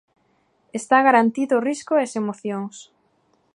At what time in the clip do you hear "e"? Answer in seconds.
1.95-2.01